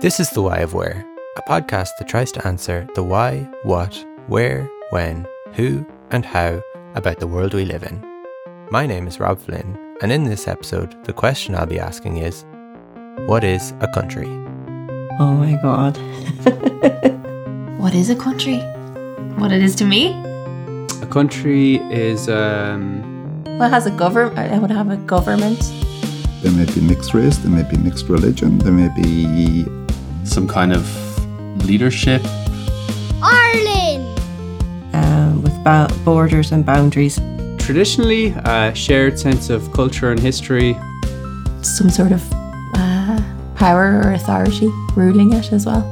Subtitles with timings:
[0.00, 1.04] This is The Why of Where,
[1.36, 6.62] a podcast that tries to answer the why, what, where, when, who, and how
[6.94, 8.04] about the world we live in.
[8.70, 12.44] My name is Rob Flynn, and in this episode, the question I'll be asking is
[13.26, 14.28] What is a country?
[15.18, 15.96] Oh my god.
[17.80, 18.58] What is a country?
[19.36, 20.12] What it is to me?
[21.02, 24.38] A country is um, Well, it has a government.
[24.38, 25.60] I would have a government.
[26.42, 29.64] There may be mixed race, there may be mixed religion, there may be
[30.24, 30.84] some kind of
[31.66, 32.22] leadership.
[33.22, 34.20] Ireland!
[34.92, 37.18] Um, with ba- borders and boundaries.
[37.58, 40.76] traditionally a shared sense of culture and history.
[41.62, 42.22] Some sort of
[42.74, 43.18] uh,
[43.54, 45.82] power or authority ruling it as well.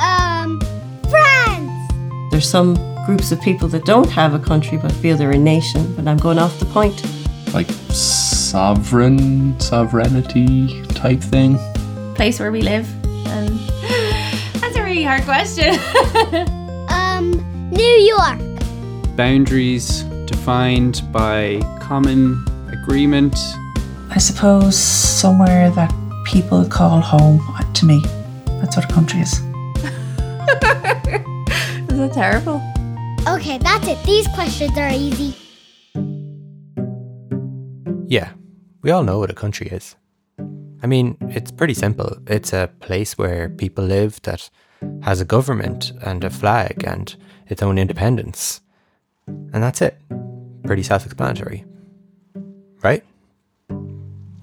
[0.00, 0.60] Um,
[1.08, 1.70] France!
[2.32, 2.74] There's some
[3.06, 6.16] groups of people that don't have a country but feel they're a nation, but I'm
[6.18, 7.00] going off the point.
[7.54, 11.56] like sovereign sovereignty type thing.
[12.14, 12.86] Place where we live.
[13.28, 13.60] And
[15.04, 16.48] that's a really hard question.
[16.88, 17.30] Um,
[17.70, 18.38] New York!
[19.16, 23.34] Boundaries defined by common agreement.
[24.10, 25.90] I suppose somewhere that
[26.26, 27.40] people call home
[27.74, 28.02] to me.
[28.60, 29.32] That's what a country is.
[29.38, 29.42] is
[31.96, 32.60] that terrible?
[33.26, 34.02] Okay, that's it.
[34.04, 35.34] These questions are easy.
[38.06, 38.32] Yeah,
[38.82, 39.96] we all know what a country is.
[40.82, 42.18] I mean, it's pretty simple.
[42.26, 44.50] It's a place where people live that
[45.02, 47.14] has a government and a flag and
[47.48, 48.60] its own independence.
[49.26, 50.00] And that's it.
[50.64, 51.64] Pretty self explanatory.
[52.82, 53.04] Right?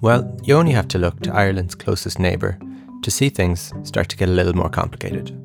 [0.01, 2.57] Well, you only have to look to Ireland's closest neighbour
[3.01, 5.35] to see things start to get a little more complicated.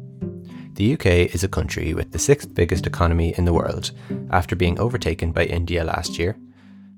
[0.74, 3.92] The UK is a country with the sixth biggest economy in the world
[4.30, 6.36] after being overtaken by India last year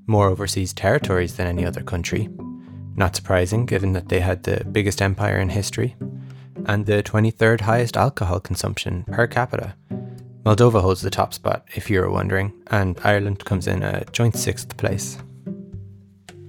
[0.07, 2.29] more overseas territories than any other country.
[2.95, 5.97] Not surprising given that they had the biggest empire in history,
[6.67, 9.75] and the 23rd highest alcohol consumption per capita.
[10.45, 14.37] Moldova holds the top spot, if you were wondering, and Ireland comes in a joint
[14.37, 15.19] sixth place.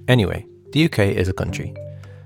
[0.06, 1.74] Anyway, the UK is a country.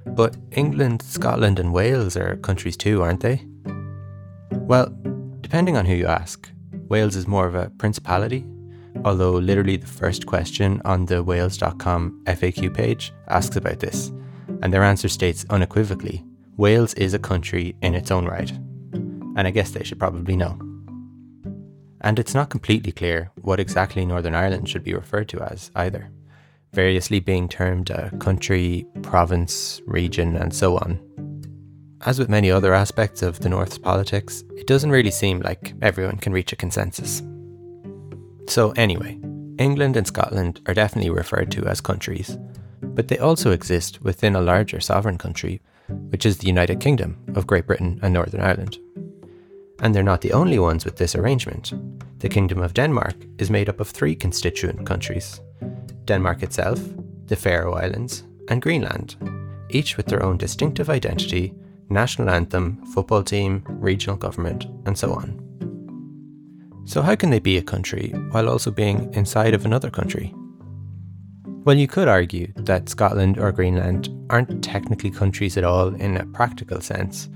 [0.05, 3.47] But England, Scotland, and Wales are countries too, aren't they?
[4.51, 4.93] Well,
[5.41, 6.51] depending on who you ask,
[6.89, 8.45] Wales is more of a principality
[9.05, 14.13] although literally the first question on the Wales.com FAQ page asks about this,
[14.63, 16.25] and their answer states unequivocally
[16.63, 18.53] Wales is a country in its own right.
[19.35, 20.57] And I guess they should probably know.
[22.03, 26.13] And it's not completely clear what exactly Northern Ireland should be referred to as either,
[26.73, 31.01] variously being termed a country, province, region, and so on.
[32.03, 36.19] As with many other aspects of the North's politics, it doesn't really seem like everyone
[36.19, 37.25] can reach a consensus.
[38.47, 39.19] So, anyway,
[39.59, 42.39] England and Scotland are definitely referred to as countries,
[42.81, 45.61] but they also exist within a larger sovereign country,
[46.11, 48.79] which is the United Kingdom of Great Britain and Northern Ireland.
[49.81, 51.73] And they're not the only ones with this arrangement.
[52.19, 55.41] The Kingdom of Denmark is made up of three constituent countries
[56.05, 56.81] Denmark itself,
[57.27, 59.17] the Faroe Islands, and Greenland,
[59.71, 61.55] each with their own distinctive identity,
[61.89, 65.39] national anthem, football team, regional government, and so on.
[66.85, 70.35] So, how can they be a country while also being inside of another country?
[71.65, 76.27] Well, you could argue that Scotland or Greenland aren't technically countries at all in a
[76.27, 77.29] practical sense,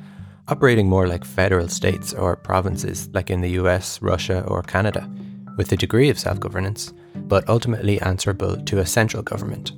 [0.48, 5.09] operating more like federal states or provinces like in the US, Russia, or Canada,
[5.56, 9.70] with a degree of self governance, but ultimately answerable to a central government.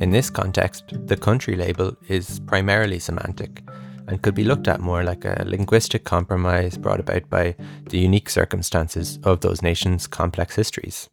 [0.00, 3.64] In this context, the country label is primarily semantic
[4.06, 7.56] and could be looked at more like a linguistic compromise brought about by
[7.90, 11.10] the unique circumstances of those nations' complex histories.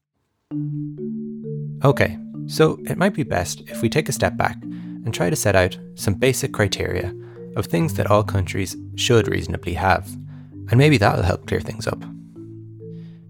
[1.83, 2.17] Okay,
[2.47, 5.55] so it might be best if we take a step back and try to set
[5.55, 7.13] out some basic criteria
[7.55, 10.11] of things that all countries should reasonably have,
[10.69, 12.03] and maybe that'll help clear things up.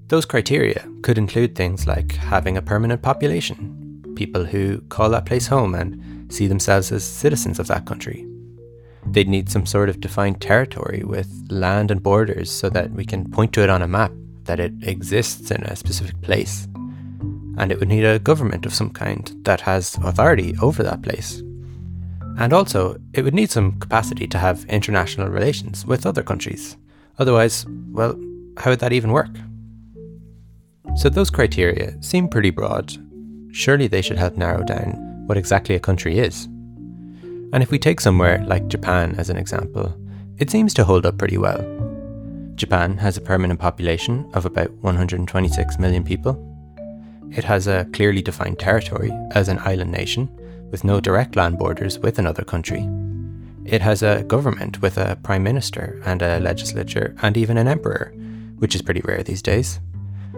[0.07, 5.47] Those criteria could include things like having a permanent population, people who call that place
[5.47, 8.25] home and see themselves as citizens of that country
[9.07, 13.29] They'd need some sort of defined territory with land and borders so that we can
[13.29, 14.11] point to it on a map
[14.45, 16.67] that it exists in a specific place.
[17.57, 21.41] And it would need a government of some kind that has authority over that place.
[22.37, 26.75] And also, it would need some capacity to have international relations with other countries.
[27.17, 28.19] Otherwise, well,
[28.57, 29.29] how would that even work?
[30.97, 32.93] So, those criteria seem pretty broad.
[33.51, 34.91] Surely they should help narrow down
[35.27, 36.45] what exactly a country is.
[37.53, 39.95] And if we take somewhere like Japan as an example,
[40.37, 41.63] it seems to hold up pretty well.
[42.55, 46.33] Japan has a permanent population of about 126 million people.
[47.35, 50.29] It has a clearly defined territory as an island nation
[50.71, 52.89] with no direct land borders with another country.
[53.65, 58.13] It has a government with a prime minister and a legislature and even an emperor,
[58.59, 59.81] which is pretty rare these days.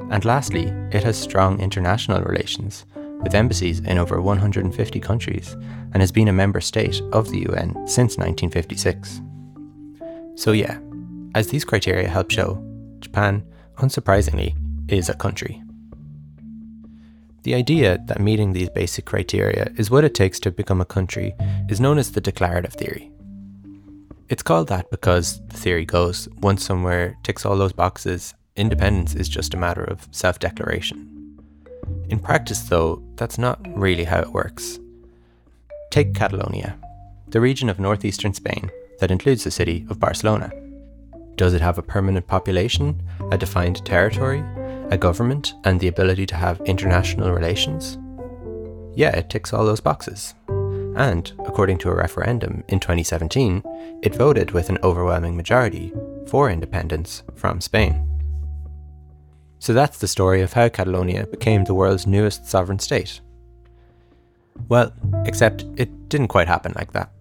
[0.09, 2.85] And lastly, it has strong international relations,
[3.21, 5.53] with embassies in over 150 countries,
[5.93, 9.21] and has been a member state of the UN since 1956.
[10.35, 10.79] So, yeah,
[11.35, 12.63] as these criteria help show,
[12.99, 13.43] Japan,
[13.77, 14.55] unsurprisingly,
[14.87, 15.61] is a country.
[17.47, 21.33] The idea that meeting these basic criteria is what it takes to become a country
[21.69, 23.09] is known as the declarative theory.
[24.27, 29.29] It's called that because the theory goes once somewhere ticks all those boxes, independence is
[29.29, 31.39] just a matter of self declaration.
[32.09, 34.77] In practice, though, that's not really how it works.
[35.89, 36.77] Take Catalonia,
[37.29, 40.51] the region of northeastern Spain that includes the city of Barcelona.
[41.37, 43.01] Does it have a permanent population,
[43.31, 44.43] a defined territory,
[44.89, 47.97] a government, and the ability to have international relations?
[48.95, 50.33] Yeah, it ticks all those boxes.
[50.95, 53.61] And, according to a referendum in 2017,
[54.01, 55.93] it voted with an overwhelming majority
[56.27, 58.03] for independence from Spain.
[59.59, 63.21] So that's the story of how Catalonia became the world's newest sovereign state.
[64.69, 64.93] Well,
[65.25, 67.11] except it didn't quite happen like that.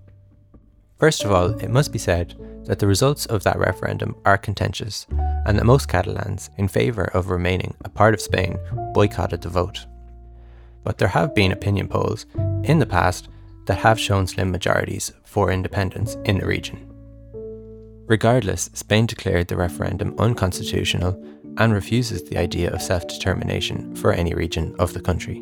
[0.98, 2.34] First of all, it must be said
[2.64, 5.06] that the results of that referendum are contentious,
[5.44, 8.58] and that most Catalans in favour of remaining a part of Spain
[8.94, 9.86] boycotted the vote.
[10.84, 12.24] But there have been opinion polls
[12.64, 13.28] in the past
[13.66, 16.90] that have shown slim majorities for independence in the region.
[18.06, 21.22] Regardless, Spain declared the referendum unconstitutional
[21.58, 25.38] and refuses the idea of self determination for any region of the country.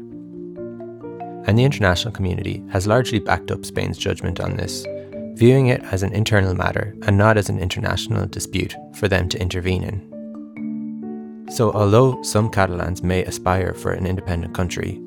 [1.46, 4.86] And the international community has largely backed up Spain's judgment on this,
[5.34, 9.40] viewing it as an internal matter and not as an international dispute for them to
[9.40, 11.46] intervene in.
[11.50, 14.98] So, although some Catalans may aspire for an independent country,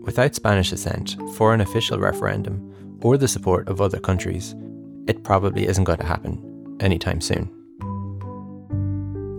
[0.00, 4.54] without Spanish assent for an official referendum or the support of other countries,
[5.06, 7.50] it probably isn't going to happen anytime soon.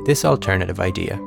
[0.05, 1.19] This alternative idea,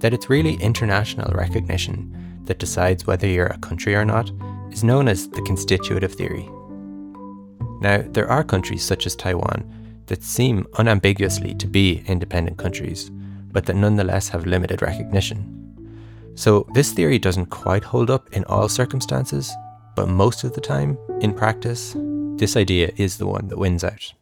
[0.00, 4.30] that it's really international recognition that decides whether you're a country or not,
[4.70, 6.48] is known as the constitutive theory.
[7.80, 9.64] Now, there are countries such as Taiwan
[10.06, 13.10] that seem unambiguously to be independent countries,
[13.52, 15.50] but that nonetheless have limited recognition.
[16.34, 19.52] So, this theory doesn't quite hold up in all circumstances,
[19.94, 21.96] but most of the time, in practice,
[22.36, 24.12] this idea is the one that wins out.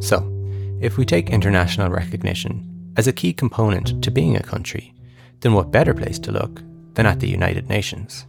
[0.00, 0.32] So,
[0.80, 4.94] if we take international recognition as a key component to being a country,
[5.40, 6.62] then what better place to look
[6.94, 8.26] than at the United Nations?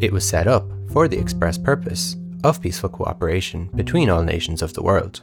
[0.00, 4.74] It was set up for the express purpose of peaceful cooperation between all nations of
[4.74, 5.20] the world.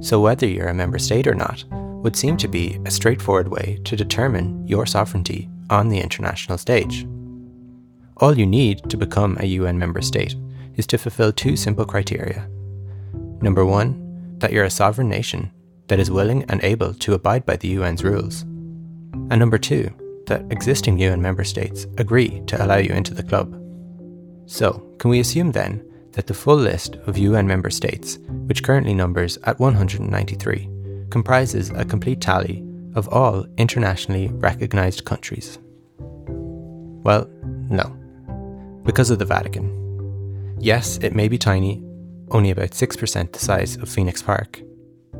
[0.00, 1.64] So, whether you're a member state or not
[2.02, 7.06] would seem to be a straightforward way to determine your sovereignty on the international stage.
[8.18, 10.34] All you need to become a UN member state
[10.76, 12.48] is to fulfill two simple criteria.
[13.40, 15.50] Number one, that you're a sovereign nation
[15.88, 18.42] that is willing and able to abide by the UN's rules.
[19.30, 19.90] And number two,
[20.26, 23.54] that existing UN member states agree to allow you into the club.
[24.46, 25.84] So, can we assume then
[26.18, 28.18] that the full list of UN member states,
[28.48, 30.68] which currently numbers at 193,
[31.10, 32.66] comprises a complete tally
[32.96, 35.60] of all internationally recognised countries?
[35.96, 37.30] Well,
[37.70, 37.96] no.
[38.82, 40.56] Because of the Vatican.
[40.58, 41.84] Yes, it may be tiny,
[42.32, 44.60] only about 6% the size of Phoenix Park,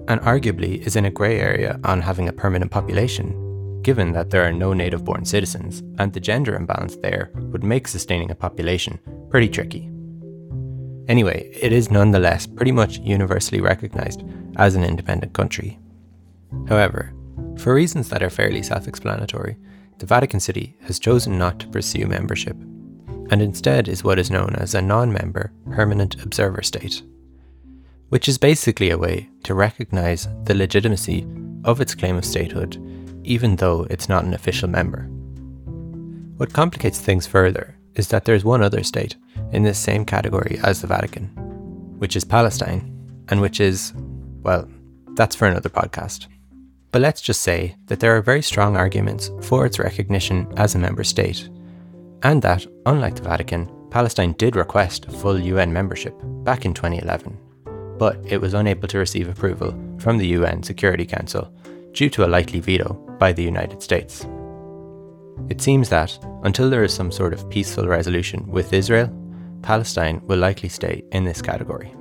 [0.09, 4.43] and arguably is in a grey area on having a permanent population, given that there
[4.43, 8.99] are no native born citizens, and the gender imbalance there would make sustaining a population
[9.31, 9.93] pretty tricky.
[11.09, 14.23] Anyway, it is nonetheless pretty much universally recognised
[14.57, 15.79] as an independent country.
[16.69, 17.13] However,
[17.57, 19.57] for reasons that are fairly self explanatory,
[19.99, 22.57] the Vatican City has chosen not to pursue membership,
[23.31, 27.03] and instead is what is known as a non member permanent observer state
[28.09, 31.27] which is basically a way to recognize the legitimacy
[31.65, 32.77] of its claim of statehood,
[33.25, 35.03] even though it's not an official member.
[36.37, 39.17] What complicates things further is that there's one other state
[39.53, 41.27] in this same category as the Vatican,
[41.99, 42.95] which is Palestine,
[43.29, 43.93] and which is,
[44.43, 44.69] well,
[45.15, 46.27] that's for another podcast.
[46.91, 50.79] But let's just say that there are very strong arguments for its recognition as a
[50.79, 51.49] member state,
[52.23, 56.15] and that, unlike the Vatican, Palestine did request full UN membership
[56.45, 57.39] back in 2011
[57.99, 61.53] but it was unable to receive approval from the UN Security Council
[61.93, 64.27] due to a likely veto by the United States.
[65.49, 69.09] It seems that, until there is some sort of peaceful resolution with Israel,
[69.63, 71.95] Palestine will likely stay in this category.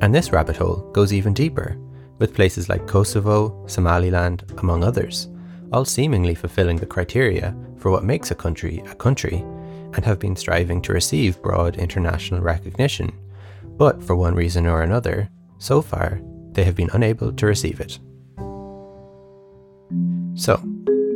[0.00, 1.76] And this rabbit hole goes even deeper,
[2.18, 5.28] with places like Kosovo, Somaliland, among others,
[5.72, 9.44] all seemingly fulfilling the criteria for what makes a country a country
[9.94, 13.12] and have been striving to receive broad international recognition
[13.76, 16.20] but for one reason or another, so far,
[16.52, 17.98] they have been unable to receive it.
[20.34, 20.56] So,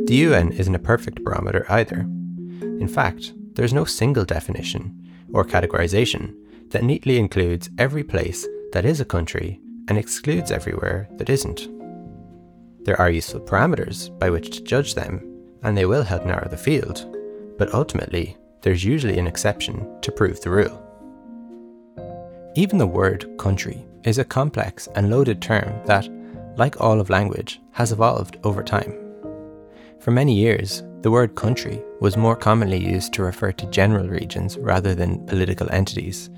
[0.05, 1.99] the UN isn't a perfect barometer either.
[2.79, 6.35] In fact, there's no single definition or categorization
[6.69, 11.67] that neatly includes every place that is a country and excludes everywhere that isn't.
[12.85, 15.21] There are useful parameters by which to judge them,
[15.63, 17.05] and they will help narrow the field,
[17.57, 20.83] but ultimately, there's usually an exception to prove the rule.
[22.55, 26.09] Even the word country is a complex and loaded term that,
[26.57, 28.97] like all of language, has evolved over time.
[29.99, 34.57] For many years, the word country was more commonly used to refer to general regions
[34.57, 36.29] rather than political entities,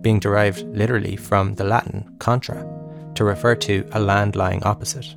[0.00, 2.66] being derived literally from the Latin contra,
[3.14, 5.16] to refer to a land lying opposite.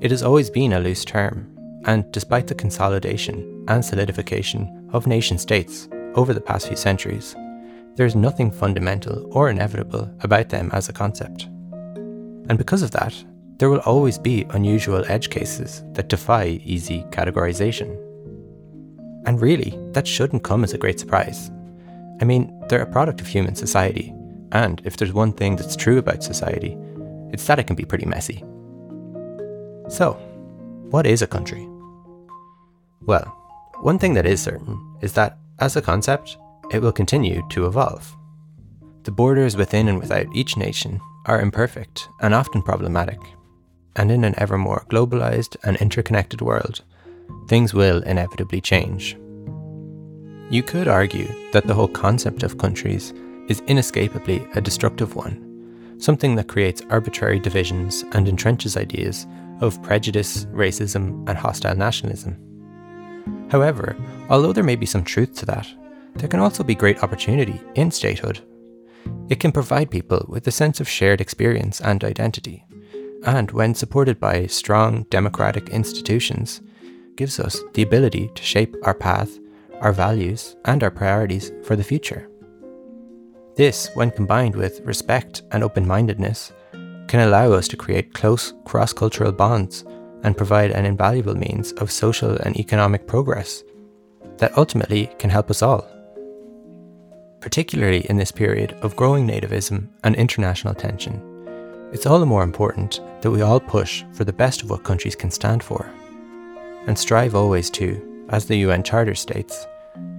[0.00, 1.50] It has always been a loose term,
[1.84, 7.34] and despite the consolidation and solidification of nation states over the past few centuries,
[7.94, 11.44] there is nothing fundamental or inevitable about them as a concept.
[12.48, 13.14] And because of that,
[13.58, 17.96] there will always be unusual edge cases that defy easy categorization.
[19.26, 21.50] And really, that shouldn't come as a great surprise.
[22.20, 24.14] I mean, they're a product of human society,
[24.52, 26.76] and if there's one thing that's true about society,
[27.32, 28.44] it's that it can be pretty messy.
[29.88, 30.12] So,
[30.90, 31.68] what is a country?
[33.02, 33.24] Well,
[33.80, 36.38] one thing that is certain is that, as a concept,
[36.72, 38.16] it will continue to evolve.
[39.02, 43.20] The borders within and without each nation are imperfect and often problematic,
[43.96, 46.82] and in an ever more globalized and interconnected world,
[47.46, 49.16] things will inevitably change.
[50.50, 53.12] You could argue that the whole concept of countries
[53.48, 59.26] is inescapably a destructive one, something that creates arbitrary divisions and entrenches ideas
[59.60, 62.36] of prejudice, racism, and hostile nationalism.
[63.50, 63.96] However,
[64.28, 65.66] although there may be some truth to that,
[66.14, 68.40] there can also be great opportunity in statehood.
[69.28, 72.64] It can provide people with a sense of shared experience and identity,
[73.24, 76.60] and when supported by strong democratic institutions,
[77.16, 79.38] gives us the ability to shape our path,
[79.80, 82.28] our values, and our priorities for the future.
[83.56, 86.52] This, when combined with respect and open mindedness,
[87.08, 89.84] can allow us to create close cross cultural bonds
[90.22, 93.62] and provide an invaluable means of social and economic progress
[94.38, 95.88] that ultimately can help us all
[97.46, 101.22] particularly in this period of growing nativism and international tension.
[101.92, 105.14] It's all the more important that we all push for the best of what countries
[105.14, 105.88] can stand for.
[106.86, 109.66] And strive always to, as the UN Charter states,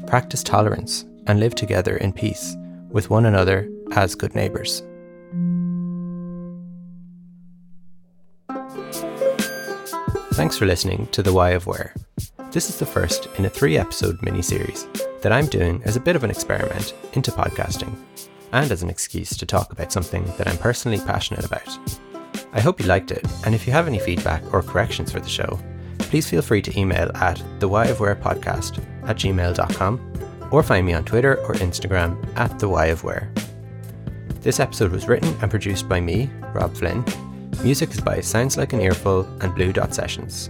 [0.06, 2.56] practice tolerance and live together in peace
[2.90, 4.84] with one another as good neighbours.
[10.34, 11.96] Thanks for listening to The Why of Where.
[12.52, 14.88] This is the first in a three episode mini series
[15.22, 17.96] that I'm doing as a bit of an experiment into podcasting
[18.52, 21.68] and as an excuse to talk about something that I'm personally passionate about.
[22.54, 25.28] I hope you liked it, and if you have any feedback or corrections for the
[25.28, 25.60] show,
[26.10, 30.86] please feel free to email at the why of where podcast at gmail.com or find
[30.86, 33.32] me on Twitter or Instagram at the why of where.
[34.42, 37.04] This episode was written and produced by me, Rob Flynn.
[37.64, 40.50] Music is by Sounds Like an Earful and Blue Dot Sessions.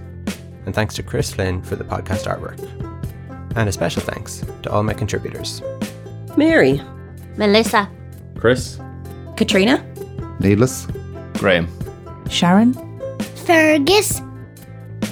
[0.66, 2.60] And thanks to Chris Flynn for the podcast artwork.
[3.56, 5.62] And a special thanks to all my contributors
[6.36, 6.80] Mary,
[7.38, 7.90] Melissa,
[8.38, 8.80] Chris?
[9.36, 9.84] Katrina?
[10.40, 10.88] Needless.
[11.34, 11.68] Graham.
[12.30, 12.74] Sharon?
[13.46, 14.22] Fergus.